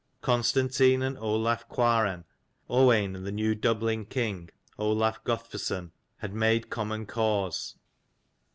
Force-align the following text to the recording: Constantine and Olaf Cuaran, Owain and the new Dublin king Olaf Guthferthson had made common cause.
Constantine 0.23 1.03
and 1.03 1.15
Olaf 1.19 1.69
Cuaran, 1.69 2.23
Owain 2.67 3.15
and 3.15 3.23
the 3.23 3.31
new 3.31 3.53
Dublin 3.53 4.03
king 4.03 4.49
Olaf 4.79 5.23
Guthferthson 5.23 5.91
had 6.17 6.33
made 6.33 6.71
common 6.71 7.05
cause. 7.05 7.75